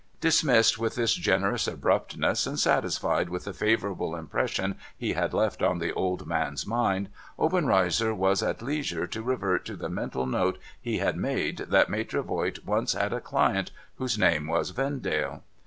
Dismissed 0.19 0.79
with 0.79 0.95
this 0.95 1.13
generous 1.13 1.67
ahruptness, 1.67 2.47
and 2.47 2.59
satisfied 2.59 3.29
with 3.29 3.43
the 3.43 3.53
favourable 3.53 4.15
impression 4.15 4.79
he 4.97 5.13
had 5.13 5.31
left 5.31 5.61
on 5.61 5.77
the 5.77 5.93
old 5.93 6.25
man's 6.25 6.65
mind, 6.65 7.07
Obcnreizer 7.37 8.11
was 8.11 8.41
at 8.41 8.63
leisure 8.63 9.05
to 9.05 9.21
revert 9.21 9.63
to 9.65 9.75
the 9.75 9.89
mental 9.89 10.25
note 10.25 10.57
he 10.81 10.97
had 10.97 11.17
made 11.17 11.57
that 11.69 11.87
Maitre 11.91 12.23
Voigt 12.23 12.65
once 12.65 12.93
had 12.93 13.13
a 13.13 13.21
client 13.21 13.69
whose 13.97 14.17
name 14.17 14.47
was 14.47 14.71
Vcndale. 14.71 15.41